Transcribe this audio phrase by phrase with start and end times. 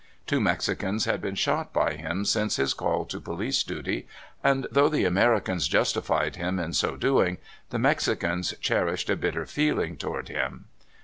[0.25, 4.07] Two Mexicans had been shot by him since his call to police duty,
[4.43, 7.37] and, though the Americans justified him in so doing,
[7.69, 10.65] the Mexicans cherished a bitter feeling toward him.